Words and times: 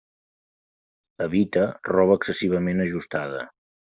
Evita 1.25 1.65
roba 1.91 2.17
excessivament 2.21 2.85
ajustada. 2.87 3.45